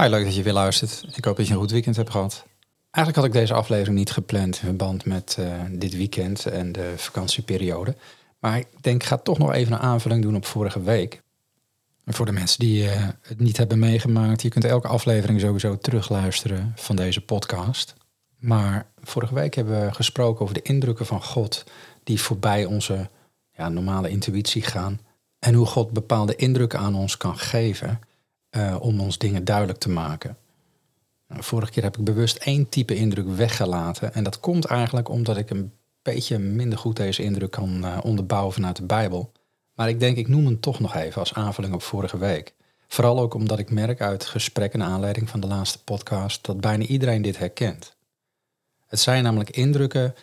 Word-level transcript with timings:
Hi, 0.00 0.08
leuk 0.08 0.24
dat 0.24 0.34
je 0.34 0.42
weer 0.42 0.52
luistert. 0.52 1.04
Ik 1.16 1.24
hoop 1.24 1.36
dat 1.36 1.46
je 1.46 1.52
een 1.52 1.58
goed 1.58 1.70
weekend 1.70 1.96
hebt 1.96 2.10
gehad. 2.10 2.44
Eigenlijk 2.90 3.16
had 3.16 3.24
ik 3.24 3.40
deze 3.40 3.54
aflevering 3.54 3.98
niet 3.98 4.10
gepland 4.10 4.56
in 4.56 4.64
verband 4.64 5.04
met 5.04 5.36
eh, 5.38 5.52
dit 5.70 5.96
weekend 5.96 6.46
en 6.46 6.72
de 6.72 6.92
vakantieperiode. 6.96 7.96
Maar 8.38 8.58
ik 8.58 8.66
denk, 8.80 9.02
ik 9.02 9.08
ga 9.08 9.16
toch 9.16 9.38
nog 9.38 9.52
even 9.52 9.72
een 9.72 9.78
aanvulling 9.78 10.22
doen 10.22 10.36
op 10.36 10.44
vorige 10.44 10.82
week. 10.82 11.22
Voor 12.06 12.26
de 12.26 12.32
mensen 12.32 12.58
die 12.58 12.90
eh, 12.90 13.08
het 13.22 13.40
niet 13.40 13.56
hebben 13.56 13.78
meegemaakt, 13.78 14.42
je 14.42 14.48
kunt 14.48 14.64
elke 14.64 14.88
aflevering 14.88 15.40
sowieso 15.40 15.78
terugluisteren 15.78 16.72
van 16.76 16.96
deze 16.96 17.20
podcast. 17.20 17.94
Maar 18.36 18.86
vorige 19.02 19.34
week 19.34 19.54
hebben 19.54 19.84
we 19.84 19.94
gesproken 19.94 20.42
over 20.42 20.54
de 20.54 20.62
indrukken 20.62 21.06
van 21.06 21.22
God 21.22 21.64
die 22.04 22.20
voorbij 22.20 22.64
onze 22.64 23.10
ja, 23.52 23.68
normale 23.68 24.08
intuïtie 24.08 24.62
gaan. 24.62 25.00
En 25.38 25.54
hoe 25.54 25.66
God 25.66 25.90
bepaalde 25.90 26.36
indrukken 26.36 26.78
aan 26.78 26.94
ons 26.94 27.16
kan 27.16 27.38
geven 27.38 28.00
eh, 28.58 28.76
om 28.80 29.00
ons 29.00 29.18
dingen 29.18 29.44
duidelijk 29.44 29.78
te 29.78 29.88
maken. 29.88 30.36
Nou, 31.28 31.42
vorige 31.42 31.72
keer 31.72 31.82
heb 31.82 31.96
ik 31.96 32.04
bewust 32.04 32.36
één 32.36 32.68
type 32.68 32.94
indruk 32.94 33.28
weggelaten. 33.28 34.14
En 34.14 34.24
dat 34.24 34.40
komt 34.40 34.64
eigenlijk 34.64 35.08
omdat 35.08 35.36
ik 35.36 35.50
een 35.50 35.72
beetje 36.02 36.38
minder 36.38 36.78
goed 36.78 36.96
deze 36.96 37.22
indruk 37.22 37.50
kan 37.50 37.84
uh, 37.84 37.98
onderbouwen 38.02 38.52
vanuit 38.52 38.76
de 38.76 38.82
Bijbel. 38.82 39.32
Maar 39.74 39.88
ik 39.88 40.00
denk, 40.00 40.16
ik 40.16 40.28
noem 40.28 40.44
hem 40.44 40.60
toch 40.60 40.80
nog 40.80 40.94
even 40.94 41.20
als 41.20 41.34
aanvulling 41.34 41.74
op 41.74 41.82
vorige 41.82 42.18
week. 42.18 42.54
Vooral 42.88 43.20
ook 43.20 43.34
omdat 43.34 43.58
ik 43.58 43.70
merk 43.70 44.00
uit 44.00 44.24
gesprekken 44.24 44.78
naar 44.78 44.88
aanleiding 44.88 45.28
van 45.28 45.40
de 45.40 45.46
laatste 45.46 45.84
podcast 45.84 46.44
dat 46.44 46.60
bijna 46.60 46.84
iedereen 46.84 47.22
dit 47.22 47.38
herkent. 47.38 47.96
Het 48.86 49.00
zijn 49.00 49.22
namelijk 49.22 49.50
indrukken, 49.50 50.14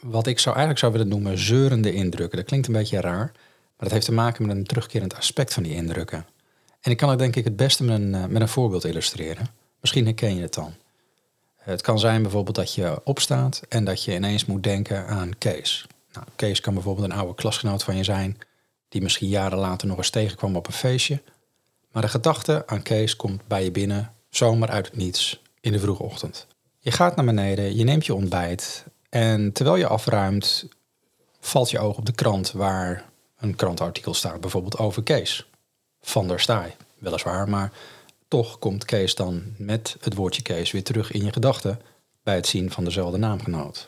wat 0.00 0.26
ik 0.26 0.38
zou 0.38 0.56
eigenlijk 0.56 0.84
zou 0.84 0.92
willen 0.92 1.08
noemen 1.08 1.38
zeurende 1.38 1.92
indrukken. 1.94 2.38
Dat 2.38 2.46
klinkt 2.46 2.66
een 2.66 2.72
beetje 2.72 3.00
raar, 3.00 3.30
maar 3.32 3.76
dat 3.76 3.90
heeft 3.90 4.06
te 4.06 4.12
maken 4.12 4.46
met 4.46 4.56
een 4.56 4.64
terugkerend 4.64 5.14
aspect 5.14 5.54
van 5.54 5.62
die 5.62 5.74
indrukken. 5.74 6.26
En 6.82 6.90
ik 6.90 6.96
kan 6.96 7.08
het 7.08 7.18
denk 7.18 7.36
ik 7.36 7.44
het 7.44 7.56
beste 7.56 7.84
met 7.84 8.00
een, 8.00 8.14
eh, 8.14 8.24
met 8.24 8.42
een 8.42 8.48
voorbeeld 8.48 8.84
illustreren. 8.84 9.46
Misschien 9.80 10.04
herken 10.04 10.34
je 10.34 10.42
het 10.42 10.54
dan. 10.54 10.74
Het 11.56 11.80
kan 11.80 11.98
zijn 11.98 12.22
bijvoorbeeld 12.22 12.56
dat 12.56 12.74
je 12.74 13.00
opstaat 13.04 13.62
en 13.68 13.84
dat 13.84 14.04
je 14.04 14.14
ineens 14.14 14.44
moet 14.44 14.62
denken 14.62 15.06
aan 15.06 15.38
Kees. 15.38 15.86
Nou, 16.12 16.26
Kees 16.36 16.60
kan 16.60 16.74
bijvoorbeeld 16.74 17.10
een 17.10 17.16
oude 17.16 17.34
klasgenoot 17.34 17.84
van 17.84 17.96
je 17.96 18.04
zijn, 18.04 18.38
die 18.88 19.02
misschien 19.02 19.28
jaren 19.28 19.58
later 19.58 19.88
nog 19.88 19.96
eens 19.96 20.10
tegenkwam 20.10 20.56
op 20.56 20.66
een 20.66 20.72
feestje. 20.72 21.22
Maar 21.92 22.02
de 22.02 22.08
gedachte 22.08 22.66
aan 22.66 22.82
Kees 22.82 23.16
komt 23.16 23.46
bij 23.46 23.64
je 23.64 23.70
binnen, 23.70 24.12
zomaar 24.28 24.68
uit 24.68 24.86
het 24.86 24.96
niets, 24.96 25.42
in 25.60 25.72
de 25.72 25.80
vroege 25.80 26.02
ochtend. 26.02 26.46
Je 26.78 26.90
gaat 26.90 27.16
naar 27.16 27.24
beneden, 27.24 27.76
je 27.76 27.84
neemt 27.84 28.06
je 28.06 28.14
ontbijt 28.14 28.84
en 29.08 29.52
terwijl 29.52 29.76
je 29.76 29.86
afruimt, 29.86 30.68
valt 31.40 31.70
je 31.70 31.78
oog 31.78 31.96
op 31.96 32.06
de 32.06 32.12
krant 32.12 32.52
waar 32.52 33.10
een 33.38 33.56
krantartikel 33.56 34.14
staat, 34.14 34.40
bijvoorbeeld 34.40 34.78
over 34.78 35.02
Kees. 35.02 35.46
Van 36.02 36.28
der 36.28 36.40
Staaij, 36.40 36.76
weliswaar, 36.98 37.48
maar 37.48 37.72
toch 38.28 38.58
komt 38.58 38.84
Kees 38.84 39.14
dan 39.14 39.42
met 39.56 39.96
het 40.00 40.14
woordje 40.14 40.42
Kees 40.42 40.70
weer 40.70 40.84
terug 40.84 41.12
in 41.12 41.24
je 41.24 41.32
gedachten 41.32 41.80
bij 42.22 42.34
het 42.34 42.46
zien 42.46 42.70
van 42.70 42.84
dezelfde 42.84 43.18
naamgenoot. 43.18 43.86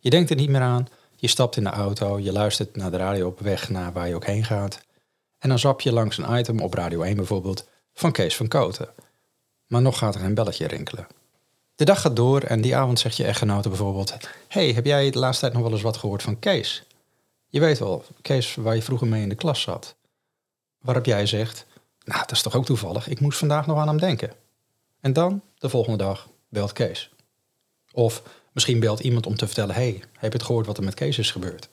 Je 0.00 0.10
denkt 0.10 0.30
er 0.30 0.36
niet 0.36 0.48
meer 0.48 0.60
aan, 0.60 0.88
je 1.16 1.28
stapt 1.28 1.56
in 1.56 1.64
de 1.64 1.70
auto, 1.70 2.18
je 2.18 2.32
luistert 2.32 2.76
naar 2.76 2.90
de 2.90 2.96
radio 2.96 3.26
op 3.26 3.40
weg 3.40 3.68
naar 3.68 3.92
waar 3.92 4.08
je 4.08 4.14
ook 4.14 4.26
heen 4.26 4.44
gaat. 4.44 4.80
En 5.38 5.48
dan 5.48 5.58
zap 5.58 5.80
je 5.80 5.92
langs 5.92 6.18
een 6.18 6.38
item 6.38 6.60
op 6.60 6.74
Radio 6.74 7.02
1 7.02 7.16
bijvoorbeeld 7.16 7.68
van 7.94 8.12
Kees 8.12 8.36
van 8.36 8.48
Koten. 8.48 8.88
Maar 9.66 9.82
nog 9.82 9.98
gaat 9.98 10.14
er 10.14 10.24
een 10.24 10.34
belletje 10.34 10.66
rinkelen. 10.66 11.06
De 11.74 11.84
dag 11.84 12.00
gaat 12.00 12.16
door 12.16 12.40
en 12.40 12.60
die 12.60 12.76
avond 12.76 12.98
zegt 12.98 13.16
je 13.16 13.24
echtgenote 13.24 13.68
bijvoorbeeld: 13.68 14.16
hey, 14.48 14.72
heb 14.72 14.84
jij 14.84 15.10
de 15.10 15.18
laatste 15.18 15.40
tijd 15.40 15.52
nog 15.52 15.62
wel 15.62 15.72
eens 15.72 15.82
wat 15.82 15.96
gehoord 15.96 16.22
van 16.22 16.38
Kees? 16.38 16.82
Je 17.48 17.60
weet 17.60 17.78
wel, 17.78 18.04
Kees 18.22 18.54
waar 18.54 18.74
je 18.74 18.82
vroeger 18.82 19.06
mee 19.06 19.22
in 19.22 19.28
de 19.28 19.34
klas 19.34 19.60
zat. 19.60 19.94
Waarop 20.86 21.04
jij 21.04 21.26
zegt: 21.26 21.66
Nou, 22.04 22.20
dat 22.20 22.30
is 22.30 22.42
toch 22.42 22.54
ook 22.54 22.64
toevallig, 22.64 23.08
ik 23.08 23.20
moest 23.20 23.38
vandaag 23.38 23.66
nog 23.66 23.78
aan 23.78 23.88
hem 23.88 23.98
denken. 23.98 24.32
En 25.00 25.12
dan, 25.12 25.42
de 25.58 25.68
volgende 25.68 25.98
dag, 25.98 26.28
belt 26.48 26.72
Kees. 26.72 27.10
Of 27.92 28.22
misschien 28.52 28.80
belt 28.80 29.00
iemand 29.00 29.26
om 29.26 29.36
te 29.36 29.46
vertellen: 29.46 29.74
hey, 29.74 30.02
heb 30.12 30.32
je 30.32 30.38
het 30.38 30.46
gehoord 30.46 30.66
wat 30.66 30.78
er 30.78 30.84
met 30.84 30.94
Kees 30.94 31.18
is 31.18 31.30
gebeurd? 31.30 31.68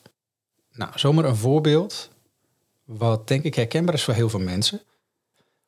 Nou, 0.71 0.91
zomaar 0.95 1.25
een 1.25 1.35
voorbeeld, 1.35 2.09
wat 2.83 3.27
denk 3.27 3.43
ik 3.43 3.55
herkenbaar 3.55 3.93
is 3.93 4.03
voor 4.03 4.13
heel 4.13 4.29
veel 4.29 4.39
mensen. 4.39 4.81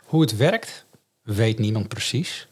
Hoe 0.04 0.22
het 0.22 0.36
werkt, 0.36 0.86
weet 1.22 1.60
niemand 1.60 1.88
precies. 1.88 2.48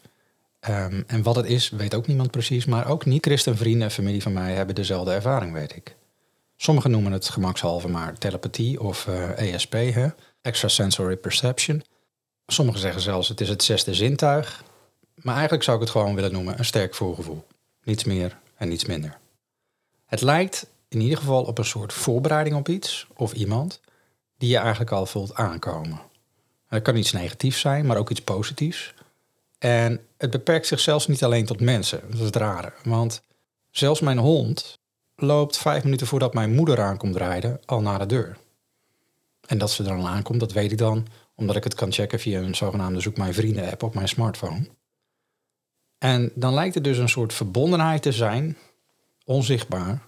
Um, 0.70 1.04
en 1.08 1.24
wat 1.24 1.36
het 1.36 1.46
is, 1.46 1.70
weet 1.70 1.96
ook 1.96 2.08
niemand 2.08 2.31
precies. 2.31 2.66
Maar 2.66 2.88
ook 2.88 3.06
niet-christen 3.06 3.58
vrienden 3.58 3.84
en 3.84 3.92
familie 3.92 4.22
van 4.22 4.34
mij 4.34 4.54
hebben 4.54 4.75
dezelfde 4.75 5.12
ervaring, 5.14 5.54
weet 5.54 5.75
ik. 5.75 5.96
Sommigen 6.56 6.92
noemen 6.92 7.12
het 7.12 7.30
gemakshalve 7.30 7.88
maar 7.88 8.18
telepathie 8.18 8.81
of 8.81 9.08
ESP, 9.36 9.74
hè? 9.74 10.08
Extrasensory 10.44 11.16
perception. 11.16 11.84
Sommigen 12.48 12.81
zeggen 12.81 13.02
zelfs 13.02 13.28
het 13.28 13.42
is 13.42 13.50
het 13.50 13.64
zesde 13.64 13.94
zintuig. 13.94 14.64
Maar 15.16 15.34
eigenlijk 15.34 15.64
zou 15.64 15.78
ik 15.78 15.84
het 15.84 15.92
gewoon 15.92 16.16
willen 16.16 16.31
noemen 16.31 16.59
een 16.59 16.66
sterk 16.66 16.96
voorgevoel. 16.96 17.46
Niets 17.84 18.04
meer 18.04 18.38
en 18.56 18.68
niets 18.68 18.86
minder. 18.86 19.18
Het 20.06 20.22
lijkt 20.22 20.68
in 20.88 21.02
ieder 21.02 21.18
geval 21.18 21.44
op 21.44 21.58
een 21.58 21.66
soort 21.66 21.94
voorbereiding 21.94 22.56
op 22.56 22.70
iets 22.70 23.08
of 23.14 23.34
iemand 23.34 23.80
die 24.38 24.50
je 24.50 24.58
eigenlijk 24.58 24.92
al 24.92 25.06
voelt 25.06 25.34
aankomen. 25.34 26.00
Het 26.68 26.84
kan 26.84 26.96
iets 26.96 27.12
negatiefs 27.12 27.60
zijn, 27.60 27.86
maar 27.86 27.98
ook 27.98 28.10
iets 28.10 28.22
positiefs. 28.22 28.94
En 29.60 30.06
het 30.18 30.30
beperkt 30.30 30.68
zich 30.68 30.80
zelfs 30.80 31.08
niet 31.08 31.24
alleen 31.24 31.46
tot 31.46 31.60
mensen. 31.60 32.02
Dat 32.10 32.20
is 32.20 32.25
het 32.25 32.36
rare. 32.36 32.74
Want 32.84 33.22
zelfs 33.72 34.00
mijn 34.00 34.18
hond 34.18 34.80
loopt 35.16 35.58
vijf 35.58 35.84
minuten 35.84 36.08
voordat 36.08 36.34
mijn 36.34 36.54
moeder 36.54 36.81
aankomt 36.81 37.16
rijden 37.16 37.62
al 37.66 37.81
naar 37.81 38.00
de 38.00 38.06
deur. 38.06 38.38
En 39.53 39.59
dat 39.59 39.72
ze 39.72 39.84
er 39.84 39.90
dan 39.90 40.06
aankomt, 40.06 40.40
dat 40.40 40.52
weet 40.52 40.72
ik 40.72 40.78
dan, 40.78 41.08
omdat 41.36 41.56
ik 41.56 41.64
het 41.64 41.74
kan 41.74 41.91
checken 41.91 42.19
via 42.19 42.41
een 42.41 42.56
zogenaamde 42.56 43.00
Zoek 43.00 43.18
Mijn 43.18 43.34
Vrienden 43.34 43.72
app 43.72 43.84
op 43.84 43.94
mijn 43.94 44.08
smartphone. 44.08 44.68
En 45.97 46.31
dan 46.36 46.53
lijkt 46.53 46.75
het 46.75 46.84
dus 46.84 46.97
een 46.97 47.09
soort 47.09 47.34
verbondenheid 47.34 48.02
te 48.02 48.12
zijn, 48.12 48.58
onzichtbaar, 49.25 50.02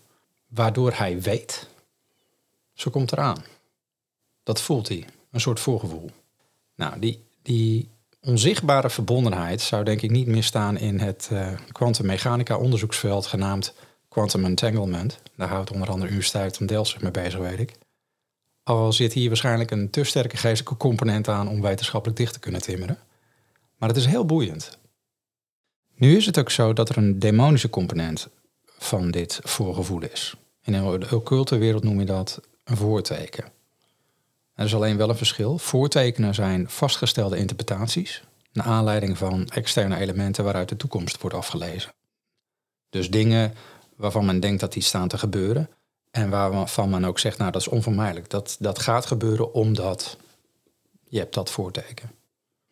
waardoor 0.48 0.94
hij 0.94 1.22
weet, 1.22 1.70
zo 2.74 2.92
komt 2.92 3.12
eraan. 3.12 3.44
Dat 4.44 4.62
voelt 4.62 4.88
hij, 4.88 5.06
een 5.32 5.42
soort 5.42 5.60
voorgevoel. 5.60 6.10
Nou, 6.76 7.00
die, 7.00 7.24
die 7.42 7.90
onzichtbare 8.22 8.90
verbondenheid 8.90 9.62
zou 9.62 9.84
denk 9.84 10.02
ik 10.02 10.12
niet 10.12 10.28
meer 10.28 10.44
staan 10.44 10.78
in 10.78 11.00
het 11.00 11.30
kwantummechanica 11.72 12.58
onderzoeksveld 12.58 13.26
genaamd 13.26 13.74
quantum 14.10 14.46
entanglement. 14.46 15.20
Daar 15.36 15.50
houdt 15.50 15.72
onder 15.72 15.88
andere 15.88 16.08
de 16.08 16.14
Universiteit 16.14 16.58
van 16.58 16.66
Delft 16.66 16.92
zich 16.92 17.02
mee 17.02 17.12
bezig, 17.12 17.40
weet 17.40 17.60
ik. 17.60 17.85
Al 18.66 18.94
zit 18.94 19.14
hier 19.14 19.28
waarschijnlijk 19.28 19.72
een 19.72 19.90
te 19.90 20.04
sterke 20.04 20.38
geestelijke 20.38 20.78
component 20.78 21.28
aan 21.28 21.48
om 21.48 21.62
wetenschappelijk 21.62 22.18
dicht 22.20 22.34
te 22.34 22.40
kunnen 22.40 22.62
timmeren. 22.62 22.98
Maar 23.78 23.90
het 23.90 23.98
is 23.98 24.06
heel 24.06 24.26
boeiend. 24.26 24.78
Nu 25.96 26.16
is 26.18 26.26
het 26.26 26.40
ook 26.40 26.52
zo 26.52 26.74
dat 26.74 26.90
er 26.90 26.98
een 26.98 27.20
demonische 27.20 27.70
component 27.70 28.28
van 28.66 29.12
dit 29.12 29.40
voorgevoel 29.44 30.02
is. 30.02 30.36
In 30.64 30.72
de 30.72 31.08
occulte 31.16 31.58
wereld 31.58 31.84
noem 31.84 32.00
je 32.00 32.06
dat 32.06 32.42
een 32.64 32.78
voorteken. 32.78 33.46
Er 34.54 34.66
is 34.66 34.76
alleen 34.76 34.98
wel 34.98 35.10
een 35.10 35.18
verschil. 35.18 35.58
Voortekenen 35.58 36.34
zijn 36.34 36.70
vastgestelde 36.70 37.38
interpretaties, 37.38 38.24
naar 38.52 38.66
aanleiding 38.66 39.18
van 39.18 39.48
externe 39.48 39.98
elementen 39.98 40.44
waaruit 40.44 40.70
de 40.70 40.78
toekomst 40.78 41.22
wordt 41.22 41.36
afgelezen. 41.36 41.94
Dus 42.90 43.10
dingen 43.10 43.54
waarvan 43.96 44.26
men 44.26 44.40
denkt 44.40 44.60
dat 44.60 44.74
die 44.74 44.84
staan 44.84 45.08
te 45.08 45.18
gebeuren 45.18 45.70
en 46.16 46.30
waarvan 46.30 46.90
men 46.90 47.06
ook 47.06 47.20
zegt, 47.20 47.38
nou 47.38 47.52
dat 47.52 47.62
is 47.62 47.68
onvermijdelijk. 47.68 48.30
Dat, 48.30 48.56
dat 48.60 48.80
gaat 48.80 49.06
gebeuren 49.06 49.54
omdat 49.54 50.18
je 51.04 51.20
hebt 51.20 51.34
dat 51.34 51.52
voorteken. 51.52 52.12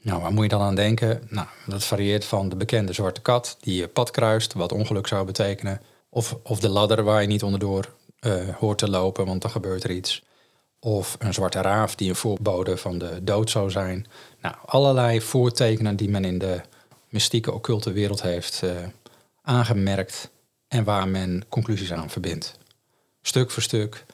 Nou, 0.01 0.22
waar 0.22 0.34
moet 0.34 0.44
je 0.44 0.50
dan 0.50 0.62
aan 0.62 0.75
denken? 0.75 1.28
Nou, 1.30 1.48
dat 1.66 1.84
varieert 1.84 2.25
van 2.25 2.50
de 2.50 2.56
bekende 2.56 2.94
zwarte 2.94 3.22
kat 3.22 3.57
die 3.60 3.75
je 3.75 3.88
pad 3.88 4.12
kruist, 4.12 4.54
wat 4.54 4.72
ongeluk 4.72 5.07
zou 5.07 5.25
betekenen. 5.25 5.81
Of, 6.10 6.38
of 6.44 6.60
de 6.60 6.69
ladder 6.69 7.04
waar 7.04 7.22
je 7.22 7.28
niet 7.28 7.44
onderdoor 7.44 7.94
uh, 8.22 8.50
hoort 8.57 8.78
te 8.78 8.90
lopen, 8.90 9.25
want 9.25 9.42
dan 9.42 9.51
gebeurt 9.51 9.84
er 9.84 9.92
iets. 9.92 10.24
Of 10.80 11.16
een 11.19 11.34
zwarte 11.34 11.62
raaf 11.62 11.96
die 11.96 12.10
een 12.10 12.16
voorbode 12.16 12.78
van 12.78 12.98
de 12.98 13.24
dood 13.24 13.50
zou 13.50 13.72
zijn. 13.72 14.07
Nou, 14.42 14.56
allerlei 14.66 15.22
voortekenen 15.22 15.96
die 15.96 16.10
men 16.10 16.25
in 16.25 16.38
de 16.38 16.62
mystieke 17.10 17.51
occulte 17.51 17.92
wereld 17.92 18.22
heeft 18.22 18.62
uh, 18.63 18.72
aangemerkt 19.42 20.30
en 20.68 20.84
waar 20.84 21.07
men 21.07 21.44
conclusies 21.50 21.94
aan 21.94 22.10
verbindt. 22.10 22.62
Stuk 23.25 23.52
voor 23.52 23.64
stuk. 23.64 24.06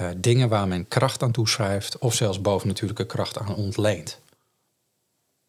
Uh, 0.00 0.08
dingen 0.16 0.48
waar 0.48 0.68
men 0.68 0.88
kracht 0.88 1.22
aan 1.22 1.32
toeschrijft 1.32 1.98
of 1.98 2.14
zelfs 2.14 2.40
bovennatuurlijke 2.40 3.06
kracht 3.06 3.38
aan 3.38 3.54
ontleent. 3.54 4.20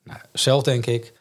Nou, 0.03 0.19
zelf 0.31 0.63
denk 0.63 0.85
ik 0.85 1.13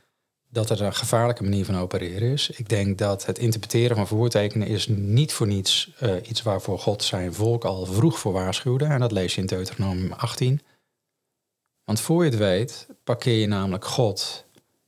dat 0.49 0.71
er 0.71 0.83
een 0.83 0.95
gevaarlijke 0.95 1.43
manier 1.43 1.65
van 1.65 1.77
opereren 1.77 2.33
is. 2.33 2.51
Ik 2.51 2.69
denk 2.69 2.99
dat 2.99 3.27
het 3.27 3.39
interpreteren 3.39 3.97
van 3.97 4.07
voortekenen 4.07 4.69
is 4.69 4.87
niet 4.89 5.33
voor 5.33 5.47
niets 5.47 5.93
uh, 6.03 6.15
iets 6.29 6.43
waarvoor 6.43 6.79
God 6.79 7.03
zijn 7.03 7.35
volk 7.35 7.65
al 7.65 7.87
vroeg 7.87 8.19
voor 8.19 8.33
waarschuwde. 8.33 8.85
En 8.85 9.01
dat 9.01 9.13
lees 9.13 9.35
je 9.35 9.41
in 9.41 9.47
Deuteronomium 9.47 10.13
18. 10.13 10.61
Want 11.85 12.01
voor 12.01 12.25
je 12.25 12.31
het 12.31 12.39
weet, 12.39 12.87
parkeer 13.05 13.41
je 13.41 13.47
namelijk 13.47 13.85
God 13.85 14.45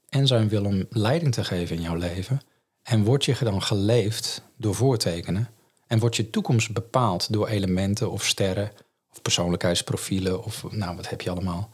en 0.08 0.26
zijn 0.26 0.48
wil 0.48 0.64
om 0.64 0.86
leiding 0.90 1.32
te 1.32 1.44
geven 1.44 1.76
in 1.76 1.82
jouw 1.82 1.96
leven. 1.96 2.40
En 2.82 3.04
word 3.04 3.24
je 3.24 3.36
dan 3.40 3.62
geleefd 3.62 4.42
door 4.56 4.74
voortekenen. 4.74 5.53
En 5.86 5.98
wordt 5.98 6.16
je 6.16 6.30
toekomst 6.30 6.72
bepaald 6.72 7.32
door 7.32 7.48
elementen 7.48 8.10
of 8.10 8.24
sterren 8.24 8.72
of 9.10 9.22
persoonlijkheidsprofielen 9.22 10.44
of 10.44 10.64
nou 10.70 10.96
wat 10.96 11.08
heb 11.08 11.20
je 11.20 11.30
allemaal. 11.30 11.70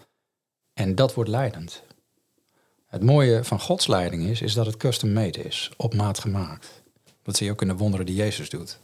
En 0.75 0.95
dat 0.95 1.15
wordt 1.15 1.31
leidend. 1.31 1.83
Het 2.87 3.03
mooie 3.03 3.45
van 3.45 3.61
Gods 3.61 3.87
leiding 3.87 4.27
is, 4.27 4.41
is 4.41 4.55
dat 4.55 4.67
het 4.67 4.77
custom 4.77 5.13
made 5.13 5.43
is, 5.43 5.71
op 5.77 5.95
maat 5.95 6.19
gemaakt. 6.19 6.83
Dat 7.23 7.37
zie 7.37 7.47
je 7.47 7.53
ook 7.53 7.63
in 7.63 7.69
de 7.69 7.77
wonderen 7.77 8.07
die 8.07 8.15
Jezus 8.15 8.51
doet. 8.51 8.79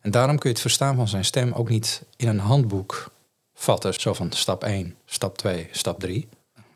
En 0.00 0.10
daarom 0.10 0.38
kun 0.38 0.48
je 0.48 0.54
het 0.54 0.64
verstaan 0.64 0.96
van 0.96 1.08
zijn 1.08 1.24
stem 1.24 1.52
ook 1.52 1.68
niet 1.68 2.02
in 2.16 2.28
een 2.28 2.38
handboek 2.38 3.10
vatten, 3.54 3.94
zo 3.94 4.14
van 4.14 4.32
stap 4.32 4.64
1, 4.64 4.96
stap 5.04 5.38
2, 5.38 5.68
stap 5.70 6.00
3. 6.00 6.28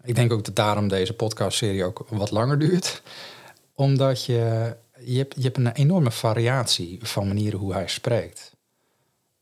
Ik 0.03 0.15
denk 0.15 0.33
ook 0.33 0.45
dat 0.45 0.57
daarom 0.57 0.89
deze 0.89 1.13
podcastserie 1.13 1.85
ook 1.85 2.07
wat 2.09 2.31
langer 2.31 2.59
duurt. 2.59 3.03
Omdat 3.75 4.25
je, 4.25 4.77
je, 5.05 5.19
hebt, 5.19 5.35
je 5.37 5.43
hebt 5.43 5.57
een 5.57 5.73
enorme 5.73 6.11
variatie 6.11 6.99
van 7.03 7.27
manieren 7.27 7.59
hoe 7.59 7.73
hij 7.73 7.89
spreekt. 7.89 8.55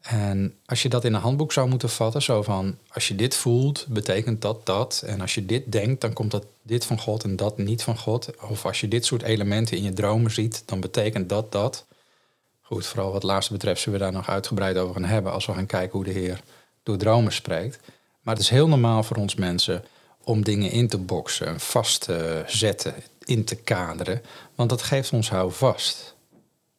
En 0.01 0.59
als 0.67 0.83
je 0.83 0.89
dat 0.89 1.05
in 1.05 1.15
een 1.15 1.21
handboek 1.21 1.53
zou 1.53 1.69
moeten 1.69 1.89
vatten, 1.89 2.23
zo 2.23 2.43
van 2.43 2.79
als 2.93 3.09
je 3.09 3.15
dit 3.15 3.35
voelt, 3.35 3.87
betekent 3.89 4.43
dat 4.43 4.67
dat. 4.67 5.03
En 5.07 5.21
als 5.21 5.35
je 5.35 5.47
dit 5.47 5.73
denkt, 5.73 6.01
dan 6.01 6.13
komt 6.13 6.31
dat 6.31 6.45
dit 6.63 6.85
van 6.85 7.01
God 7.01 7.25
en 7.25 7.37
dat 7.37 7.59
niet 7.59 7.83
van 7.83 7.99
God. 7.99 8.43
Of 8.49 8.67
als 8.67 8.81
je 8.81 8.89
dit 8.89 9.05
soort 9.05 9.23
elementen 9.23 9.77
in 9.77 9.83
je 9.83 9.93
dromen 9.93 10.31
ziet, 10.31 10.63
dan 10.67 10.81
betekent 10.81 11.29
dat 11.29 11.53
dat. 11.53 11.85
Goed, 12.63 12.87
vooral 12.87 13.13
wat 13.13 13.23
laatste 13.23 13.53
betreft 13.53 13.81
zullen 13.81 13.99
we 13.99 14.05
daar 14.05 14.15
nog 14.15 14.29
uitgebreid 14.29 14.77
over 14.77 14.95
gaan 14.95 15.05
hebben 15.05 15.33
als 15.33 15.47
we 15.47 15.53
gaan 15.53 15.67
kijken 15.67 15.93
hoe 15.93 16.05
de 16.05 16.13
Heer 16.13 16.41
door 16.83 16.97
dromen 16.97 17.33
spreekt. 17.33 17.79
Maar 18.21 18.35
het 18.35 18.43
is 18.43 18.51
heel 18.51 18.69
normaal 18.69 19.03
voor 19.03 19.17
ons 19.17 19.35
mensen 19.35 19.85
om 20.25 20.45
dingen 20.45 20.71
in 20.71 20.89
te 20.89 20.99
boksen, 20.99 21.61
vast 21.61 22.01
te 22.01 22.43
zetten, 22.47 22.95
in 23.25 23.45
te 23.45 23.57
kaderen. 23.57 24.23
Want 24.55 24.71
dat 24.71 24.83
geeft 24.83 25.13
ons 25.13 25.31
houvast. 25.31 26.15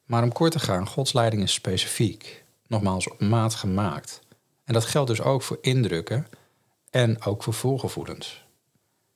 Maar 0.05 0.23
om 0.23 0.31
kort 0.31 0.51
te 0.51 0.59
gaan, 0.59 0.87
Gods 0.87 1.13
leiding 1.13 1.43
is 1.43 1.53
specifiek 1.53 2.43
nogmaals 2.67 3.09
op 3.09 3.19
maat 3.19 3.55
gemaakt. 3.55 4.19
En 4.63 4.73
dat 4.73 4.85
geldt 4.85 5.09
dus 5.09 5.21
ook 5.21 5.41
voor 5.41 5.57
indrukken 5.61 6.27
en 6.89 7.23
ook 7.23 7.43
voor 7.43 7.53
voorgevoelens. 7.53 8.45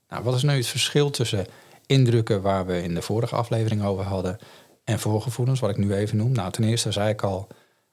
Nou, 0.09 0.23
wat 0.23 0.35
is 0.35 0.43
nu 0.43 0.55
het 0.55 0.67
verschil 0.67 1.09
tussen 1.09 1.47
indrukken 1.85 2.41
waar 2.41 2.65
we 2.65 2.83
in 2.83 2.93
de 2.93 3.01
vorige 3.01 3.35
aflevering 3.35 3.83
over 3.83 4.03
hadden 4.03 4.39
en 4.83 4.99
voorgevoelens, 4.99 5.59
wat 5.59 5.69
ik 5.69 5.77
nu 5.77 5.93
even 5.93 6.17
noem? 6.17 6.31
Nou, 6.31 6.51
ten 6.51 6.63
eerste 6.63 6.91
zei 6.91 7.09
ik 7.09 7.21
al, 7.21 7.47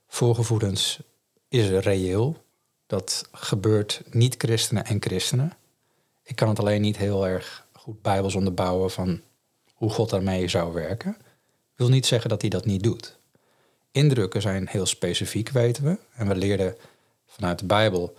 voorgevoelens 0.07 0.99
is 1.49 1.69
reëel. 1.69 2.45
Dat 2.87 3.29
gebeurt 3.33 4.03
niet 4.11 4.35
christenen 4.39 4.85
en 4.85 5.03
christenen. 5.03 5.53
Ik 6.23 6.37
kan 6.37 6.49
het 6.49 6.59
alleen 6.59 6.81
niet 6.81 6.97
heel 6.97 7.27
erg 7.27 7.66
goed 7.87 8.03
bijbels 8.03 8.35
onderbouwen 8.35 8.91
van 8.91 9.21
hoe 9.75 9.91
God 9.91 10.11
daarmee 10.11 10.49
zou 10.49 10.73
werken. 10.73 11.17
wil 11.75 11.89
niet 11.89 12.07
zeggen 12.07 12.31
dat 12.31 12.41
hij 12.41 12.51
dat 12.51 12.65
niet 12.65 12.83
doet 12.83 13.19
indrukken 13.97 14.43
zijn 14.43 14.69
heel 14.69 14.87
specifiek, 14.87 15.49
weten 15.49 15.85
we. 15.85 15.99
En 16.15 16.29
we 16.29 16.35
leerden 16.35 16.77
vanuit 17.27 17.59
de 17.59 17.67
Bijbel 17.67 18.15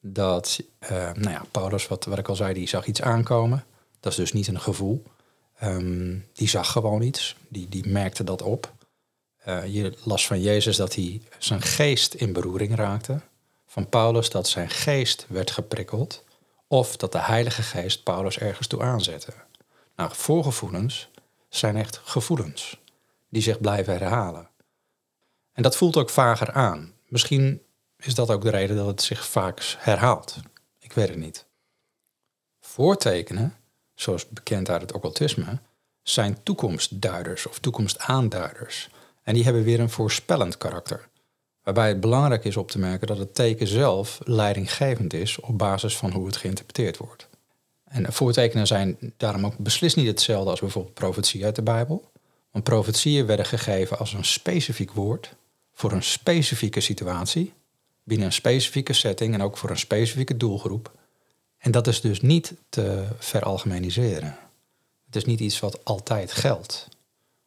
dat 0.00 0.60
uh, 0.82 0.90
nou 0.90 1.30
ja, 1.30 1.44
Paulus, 1.50 1.88
wat, 1.88 2.04
wat 2.04 2.18
ik 2.18 2.28
al 2.28 2.36
zei, 2.36 2.54
die 2.54 2.68
zag 2.68 2.86
iets 2.86 3.02
aankomen. 3.02 3.64
Dat 4.00 4.12
is 4.12 4.18
dus 4.18 4.32
niet 4.32 4.46
een 4.48 4.60
gevoel. 4.60 5.02
Ehm, 5.58 6.16
die 6.32 6.48
zag 6.48 6.72
gewoon 6.72 7.02
iets. 7.02 7.36
Die, 7.48 7.68
die 7.68 7.88
merkte 7.88 8.24
dat 8.24 8.42
op. 8.42 8.72
Uh, 9.46 9.66
je 9.66 9.92
las 10.04 10.26
van 10.26 10.40
Jezus 10.40 10.76
dat 10.76 10.94
hij 10.94 11.20
zijn 11.38 11.62
geest 11.62 12.14
in 12.14 12.32
beroering 12.32 12.74
raakte. 12.74 13.20
Van 13.66 13.88
Paulus 13.88 14.30
dat 14.30 14.48
zijn 14.48 14.70
geest 14.70 15.26
werd 15.28 15.50
geprikkeld. 15.50 16.24
Of 16.72 16.96
dat 16.96 17.12
de 17.12 17.18
Heilige 17.18 17.62
Geest 17.62 18.02
Paulus 18.02 18.38
ergens 18.38 18.66
toe 18.66 18.82
aanzette. 18.82 19.32
Nou, 19.96 20.10
voorgevoelens 20.14 21.10
zijn 21.48 21.76
echt 21.76 22.00
gevoelens 22.04 22.80
die 23.28 23.42
zich 23.42 23.60
blijven 23.60 23.92
herhalen. 23.92 24.48
En 25.52 25.62
dat 25.62 25.76
voelt 25.76 25.96
ook 25.96 26.10
vager 26.10 26.52
aan. 26.52 26.92
Misschien 27.08 27.62
is 27.96 28.14
dat 28.14 28.30
ook 28.30 28.42
de 28.42 28.50
reden 28.50 28.76
dat 28.76 28.86
het 28.86 29.02
zich 29.02 29.26
vaak 29.26 29.76
herhaalt. 29.78 30.36
Ik 30.78 30.92
weet 30.92 31.08
het 31.08 31.18
niet. 31.18 31.46
Voortekenen, 32.60 33.56
zoals 33.94 34.28
bekend 34.28 34.68
uit 34.68 34.80
het 34.80 34.92
occultisme, 34.92 35.58
zijn 36.02 36.42
toekomstduiders 36.42 37.46
of 37.46 37.58
toekomstaanduiders. 37.58 38.90
En 39.22 39.34
die 39.34 39.44
hebben 39.44 39.62
weer 39.62 39.80
een 39.80 39.90
voorspellend 39.90 40.56
karakter. 40.56 41.08
Waarbij 41.62 41.88
het 41.88 42.00
belangrijk 42.00 42.44
is 42.44 42.56
op 42.56 42.70
te 42.70 42.78
merken 42.78 43.06
dat 43.06 43.18
het 43.18 43.34
teken 43.34 43.66
zelf 43.66 44.20
leidinggevend 44.24 45.12
is 45.12 45.40
op 45.40 45.58
basis 45.58 45.96
van 45.96 46.12
hoe 46.12 46.26
het 46.26 46.36
geïnterpreteerd 46.36 46.96
wordt. 46.96 47.28
En 47.84 48.12
voortekenen 48.12 48.66
zijn 48.66 48.98
daarom 49.16 49.46
ook 49.46 49.58
beslist 49.58 49.96
niet 49.96 50.06
hetzelfde 50.06 50.50
als 50.50 50.60
bijvoorbeeld 50.60 50.94
profetie 50.94 51.44
uit 51.44 51.56
de 51.56 51.62
Bijbel. 51.62 52.10
Want 52.50 52.64
profetieën 52.64 53.26
werden 53.26 53.46
gegeven 53.46 53.98
als 53.98 54.12
een 54.12 54.24
specifiek 54.24 54.92
woord 54.92 55.34
voor 55.72 55.92
een 55.92 56.02
specifieke 56.02 56.80
situatie, 56.80 57.52
binnen 58.04 58.26
een 58.26 58.32
specifieke 58.32 58.92
setting 58.92 59.34
en 59.34 59.42
ook 59.42 59.56
voor 59.56 59.70
een 59.70 59.78
specifieke 59.78 60.36
doelgroep. 60.36 60.92
En 61.58 61.70
dat 61.70 61.86
is 61.86 62.00
dus 62.00 62.20
niet 62.20 62.54
te 62.68 63.06
veralgemeniseren. 63.18 64.36
Het 65.06 65.16
is 65.16 65.24
niet 65.24 65.40
iets 65.40 65.60
wat 65.60 65.84
altijd 65.84 66.32
geldt. 66.32 66.88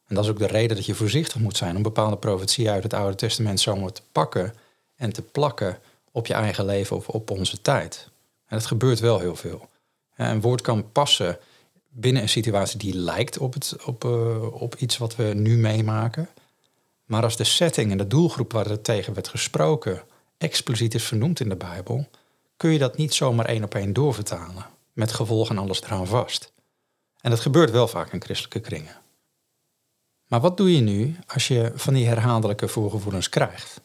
En 0.06 0.14
dat 0.14 0.24
is 0.24 0.30
ook 0.30 0.38
de 0.38 0.46
reden 0.46 0.76
dat 0.76 0.86
je 0.86 0.94
voorzichtig 0.94 1.40
moet 1.40 1.56
zijn 1.56 1.76
om 1.76 1.82
bepaalde 1.82 2.16
profetieën 2.16 2.70
uit 2.70 2.82
het 2.82 2.94
Oude 2.94 3.16
Testament 3.16 3.60
zomaar 3.60 3.92
te 3.92 4.02
pakken 4.12 4.54
en 4.96 5.12
te 5.12 5.22
plakken 5.22 5.78
op 6.10 6.26
je 6.26 6.34
eigen 6.34 6.64
leven 6.64 6.96
of 6.96 7.08
op 7.08 7.30
onze 7.30 7.60
tijd. 7.60 8.08
En 8.46 8.56
dat 8.56 8.66
gebeurt 8.66 9.00
wel 9.00 9.18
heel 9.18 9.36
veel. 9.36 9.68
Een 10.16 10.40
woord 10.40 10.60
kan 10.60 10.92
passen 10.92 11.38
binnen 11.88 12.22
een 12.22 12.28
situatie 12.28 12.78
die 12.78 12.96
lijkt 12.96 13.38
op, 13.38 13.54
het, 13.54 13.76
op, 13.84 14.04
uh, 14.04 14.62
op 14.62 14.74
iets 14.74 14.98
wat 14.98 15.16
we 15.16 15.24
nu 15.24 15.56
meemaken. 15.56 16.28
Maar 17.04 17.22
als 17.22 17.36
de 17.36 17.44
setting 17.44 17.90
en 17.90 17.98
de 17.98 18.06
doelgroep 18.06 18.52
waar 18.52 18.68
het 18.68 18.84
tegen 18.84 19.14
werd 19.14 19.28
gesproken 19.28 20.02
expliciet 20.38 20.94
is 20.94 21.04
vernoemd 21.04 21.40
in 21.40 21.48
de 21.48 21.56
Bijbel, 21.56 22.08
kun 22.56 22.70
je 22.70 22.78
dat 22.78 22.96
niet 22.96 23.14
zomaar 23.14 23.46
één 23.46 23.64
op 23.64 23.74
één 23.74 23.92
doorvertalen, 23.92 24.66
met 24.92 25.12
gevolgen 25.12 25.56
en 25.56 25.62
alles 25.62 25.82
eraan 25.82 26.06
vast. 26.06 26.52
En 27.20 27.30
dat 27.30 27.40
gebeurt 27.40 27.70
wel 27.70 27.88
vaak 27.88 28.12
in 28.12 28.22
christelijke 28.22 28.60
kringen. 28.60 28.96
Maar 30.26 30.40
wat 30.40 30.56
doe 30.56 30.74
je 30.74 30.80
nu 30.80 31.16
als 31.26 31.48
je 31.48 31.72
van 31.74 31.94
die 31.94 32.06
herhaaldelijke 32.06 32.68
voorgevoelens 32.68 33.28
krijgt? 33.28 33.80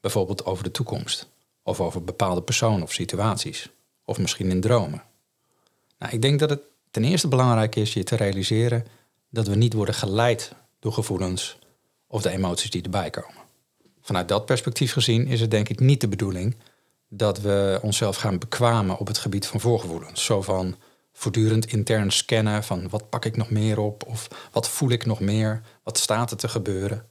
Bijvoorbeeld 0.00 0.44
over 0.44 0.64
de 0.64 0.70
toekomst, 0.70 1.28
of 1.62 1.80
over 1.80 2.04
bepaalde 2.04 2.42
personen 2.42 2.82
of 2.82 2.92
situaties, 2.92 3.70
of 4.04 4.18
misschien 4.18 4.50
in 4.50 4.60
dromen. 4.60 5.02
Nou, 5.98 6.12
ik 6.12 6.22
denk 6.22 6.38
dat 6.38 6.50
het 6.50 6.60
ten 6.90 7.04
eerste 7.04 7.28
belangrijk 7.28 7.76
is 7.76 7.92
je 7.92 8.04
te 8.04 8.16
realiseren 8.16 8.86
dat 9.30 9.46
we 9.46 9.54
niet 9.54 9.72
worden 9.72 9.94
geleid 9.94 10.52
door 10.78 10.92
gevoelens 10.92 11.58
of 12.06 12.22
de 12.22 12.30
emoties 12.30 12.70
die 12.70 12.82
erbij 12.82 13.10
komen. 13.10 13.46
Vanuit 14.00 14.28
dat 14.28 14.46
perspectief 14.46 14.92
gezien 14.92 15.26
is 15.26 15.40
het 15.40 15.50
denk 15.50 15.68
ik 15.68 15.80
niet 15.80 16.00
de 16.00 16.08
bedoeling 16.08 16.56
dat 17.08 17.40
we 17.40 17.78
onszelf 17.82 18.16
gaan 18.16 18.38
bekwamen 18.38 18.98
op 18.98 19.06
het 19.06 19.18
gebied 19.18 19.46
van 19.46 19.60
voorgevoelens. 19.60 20.24
Zo 20.24 20.42
van 20.42 20.76
voortdurend 21.18 21.66
intern 21.66 22.10
scannen 22.10 22.64
van 22.64 22.88
wat 22.88 23.08
pak 23.08 23.24
ik 23.24 23.36
nog 23.36 23.50
meer 23.50 23.78
op 23.78 24.06
of 24.06 24.28
wat 24.52 24.68
voel 24.68 24.90
ik 24.90 25.06
nog 25.06 25.20
meer, 25.20 25.62
wat 25.82 25.98
staat 25.98 26.30
er 26.30 26.36
te 26.36 26.48
gebeuren. 26.48 27.06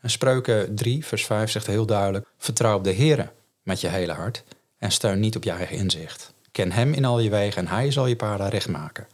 En 0.00 0.10
Spreuken 0.10 0.74
3, 0.74 1.06
vers 1.06 1.26
5 1.26 1.50
zegt 1.50 1.66
heel 1.66 1.86
duidelijk: 1.86 2.26
Vertrouw 2.38 2.76
op 2.76 2.84
de 2.84 2.90
Heer 2.90 3.32
met 3.62 3.80
je 3.80 3.88
hele 3.88 4.12
hart 4.12 4.44
en 4.78 4.92
steun 4.92 5.20
niet 5.20 5.36
op 5.36 5.44
je 5.44 5.50
eigen 5.50 5.76
inzicht. 5.76 6.34
Ken 6.50 6.72
Hem 6.72 6.92
in 6.92 7.04
al 7.04 7.18
je 7.18 7.30
wegen 7.30 7.66
en 7.66 7.68
Hij 7.68 7.90
zal 7.90 8.06
je 8.06 8.16
paarden 8.16 8.48
recht 8.48 8.68
maken. 8.68 9.06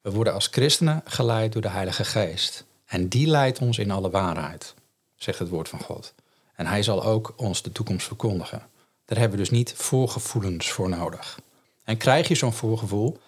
We 0.00 0.10
worden 0.10 0.32
als 0.32 0.46
christenen 0.46 1.02
geleid 1.04 1.52
door 1.52 1.62
de 1.62 1.68
Heilige 1.68 2.04
Geest. 2.04 2.64
En 2.86 3.08
die 3.08 3.26
leidt 3.26 3.58
ons 3.58 3.78
in 3.78 3.90
alle 3.90 4.10
waarheid, 4.10 4.74
zegt 5.14 5.38
het 5.38 5.48
woord 5.48 5.68
van 5.68 5.80
God. 5.80 6.14
En 6.54 6.66
hij 6.66 6.82
zal 6.82 7.04
ook 7.04 7.32
ons 7.36 7.62
de 7.62 7.72
toekomst 7.72 8.06
verkondigen. 8.06 8.62
Daar 9.04 9.18
hebben 9.18 9.38
we 9.38 9.44
dus 9.44 9.52
niet 9.52 9.72
voorgevoelens 9.76 10.70
voor 10.70 10.88
nodig. 10.88 11.40
En 11.84 11.96
krijg 11.96 12.28
je 12.28 12.34
zo'n 12.34 12.52
voorgevoel, 12.52 13.18